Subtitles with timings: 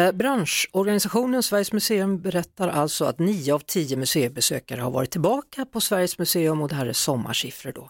[0.00, 5.80] Eh, branschorganisationen Sveriges museum berättar alltså att 9 av 10 museibesökare har varit tillbaka på
[5.80, 7.88] Sveriges museum och det här är sommarsiffror då.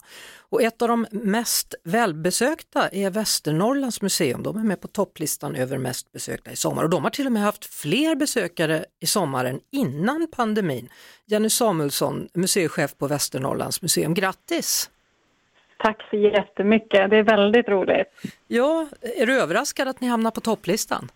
[0.49, 4.43] Och ett av de mest välbesökta är Västernorrlands museum.
[4.43, 7.31] De är med på topplistan över mest besökta i sommar och de har till och
[7.31, 10.89] med haft fler besökare i sommaren innan pandemin.
[11.25, 14.89] Jenny Samuelsson, museichef på Västernorrlands museum, grattis!
[15.77, 18.07] Tack så jättemycket, det är väldigt roligt.
[18.47, 21.09] Ja, är du överraskad att ni hamnar på topplistan?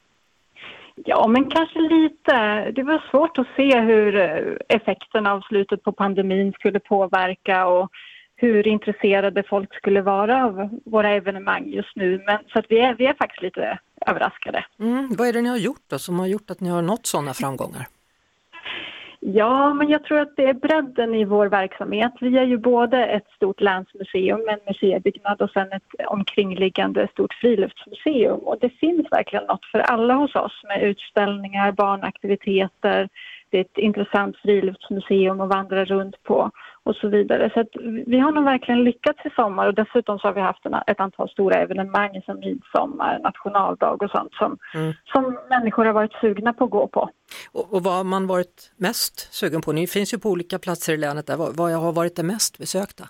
[0.95, 2.71] Ja, men kanske lite.
[2.71, 7.89] Det var svårt att se hur eh, effekterna av slutet på pandemin skulle påverka och
[8.35, 12.23] hur intresserade folk skulle vara av våra evenemang just nu.
[12.25, 14.65] Men, så att vi, är, vi är faktiskt lite överraskade.
[14.79, 17.05] Mm, vad är det ni har gjort då som har gjort att ni har nått
[17.05, 17.87] sådana framgångar?
[19.27, 22.11] Ja, men jag tror att det är bredden i vår verksamhet.
[22.21, 27.33] Vi är ju både ett stort länsmuseum med en museibyggnad och sen ett omkringliggande stort
[27.33, 28.39] friluftsmuseum.
[28.39, 33.09] Och det finns verkligen något för alla hos oss med utställningar, barnaktiviteter,
[33.49, 36.51] det är ett intressant friluftsmuseum att vandra runt på
[36.83, 37.51] och så vidare.
[37.53, 37.65] Så
[38.05, 40.99] vi har nog verkligen lyckats i sommar och dessutom så har vi haft en, ett
[40.99, 44.93] antal stora evenemang som midsommar, nationaldag och sånt som, mm.
[45.05, 47.09] som människor har varit sugna på att gå på.
[47.51, 49.71] Och, och, vad har man varit mest sugen på?
[49.71, 51.37] Ni finns ju på olika platser i länet där.
[51.37, 53.03] Vad, vad har varit det mest besökta?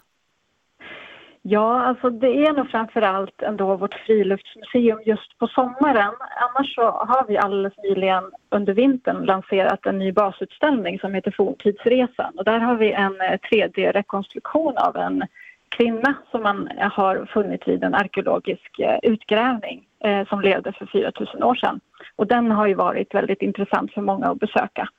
[1.48, 6.14] Ja, alltså det är nog framför allt ändå vårt friluftsmuseum just på sommaren.
[6.38, 12.34] Annars så har vi alldeles nyligen under vintern lanserat en ny basutställning som heter Forntidsresan
[12.38, 15.24] och där har vi en eh, 3D-rekonstruktion av en
[15.70, 20.86] kvinna som man eh, har funnit vid en arkeologisk eh, utgrävning eh, som levde för
[20.86, 21.80] 4000 år sedan.
[22.16, 24.90] Och den har ju varit väldigt intressant för många att besöka.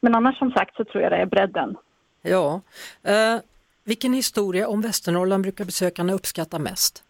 [0.00, 1.76] Men annars som sagt så tror jag det är bredden.
[2.22, 2.60] Ja,
[3.04, 3.40] eh,
[3.84, 7.04] vilken historia om Västernorrland brukar besökarna uppskatta mest?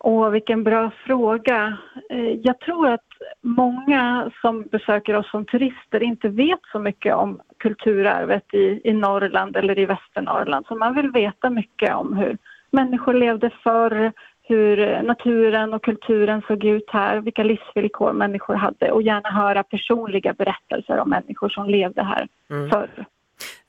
[0.00, 1.78] Åh, vilken bra fråga.
[2.10, 3.04] Eh, jag tror att
[3.40, 9.56] många som besöker oss som turister inte vet så mycket om kulturarvet i, i Norrland
[9.56, 10.66] eller i Västernorrland.
[10.66, 12.38] Så man vill veta mycket om hur
[12.70, 19.02] människor levde förr, hur naturen och kulturen såg ut här, vilka livsvillkor människor hade och
[19.02, 22.70] gärna höra personliga berättelser om människor som levde här mm.
[22.70, 23.04] förr.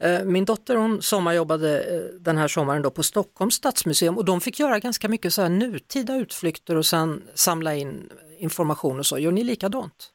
[0.03, 4.41] Eh, min dotter hon sommarjobbade eh, den här sommaren då på Stockholms stadsmuseum och de
[4.41, 9.17] fick göra ganska mycket så här nutida utflykter och sen samla in information och så.
[9.17, 10.11] Gör ni likadant?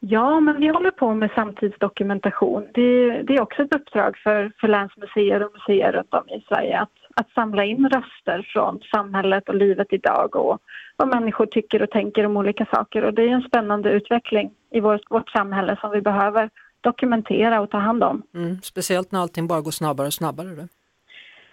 [0.00, 2.66] Ja, men vi håller på med samtidsdokumentation.
[2.74, 6.80] Det, det är också ett uppdrag för, för länsmuseer och museer runt om i Sverige
[6.80, 10.58] att, att samla in röster från samhället och livet idag och
[10.96, 13.04] vad människor tycker och tänker om olika saker.
[13.04, 16.50] Och det är en spännande utveckling i vår, vårt samhälle som vi behöver
[16.84, 18.22] dokumentera och ta hand om.
[18.34, 20.48] Mm, speciellt när allting bara går snabbare och snabbare.
[20.48, 20.68] Då.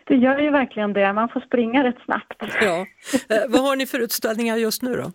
[0.04, 2.44] Det gör ju verkligen det, man får springa rätt snabbt.
[2.62, 2.86] Ja.
[3.36, 5.12] Eh, vad har ni för utställningar just nu då?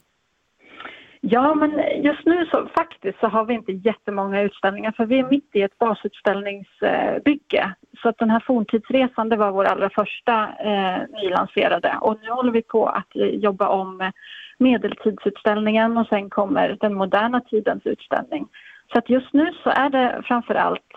[1.21, 1.71] Ja, men
[2.03, 5.63] just nu så faktiskt så har vi inte jättemånga utställningar för vi är mitt i
[5.63, 7.75] ett basutställningsbygge.
[8.03, 12.53] Så att den här forntidsresan det var vår allra första eh, nylanserade och nu håller
[12.53, 14.13] vi på att jobba om
[14.59, 18.49] medeltidsutställningen och sen kommer den moderna tidens utställning.
[18.93, 20.93] Så att just nu så är det framför allt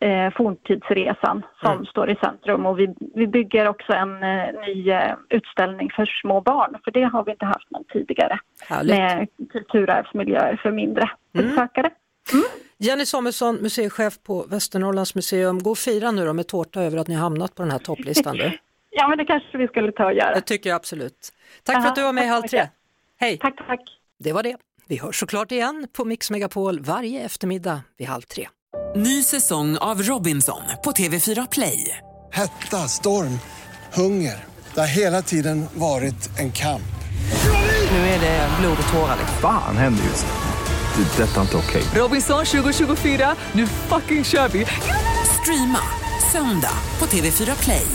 [0.00, 1.86] eh, forntidsresan som mm.
[1.86, 6.40] står i centrum och vi, vi bygger också en eh, ny eh, utställning för små
[6.40, 8.96] barn för det har vi inte haft någon tidigare Härligt.
[8.96, 11.48] med kulturarvsmiljöer för mindre mm.
[11.48, 11.90] besökare.
[12.32, 12.44] Mm.
[12.78, 15.58] Jenny Samuelsson, museichef på Västernorrlands museum.
[15.58, 18.36] Gå och fira nu då med tårta över att ni hamnat på den här topplistan.
[18.36, 18.58] Du.
[18.90, 20.34] ja, men det kanske vi skulle ta och göra.
[20.34, 21.32] Det tycker jag absolut.
[21.64, 22.68] Tack Aha, för att du var med i Halv tre.
[23.16, 23.38] Hej!
[23.38, 23.80] Tack, tack.
[24.18, 24.56] Det var det.
[24.90, 28.48] Vi hörs såklart igen på Mix Megapol varje eftermiddag vid halv tre.
[28.96, 31.96] Ny säsong av Robinson på TV4 Play.
[32.32, 33.38] Hetta, storm,
[33.92, 34.44] hunger.
[34.74, 36.82] Det har hela tiden varit en kamp.
[37.90, 39.16] Nu är det blod och tårar.
[39.42, 41.02] Vad fan händer just nu?
[41.02, 41.22] Det.
[41.24, 41.82] detta är inte okej.
[41.82, 42.00] Okay.
[42.00, 44.66] Robinson 2024, nu fucking kör vi!
[45.42, 45.82] Streama,
[46.32, 47.86] söndag, på TV4 Play.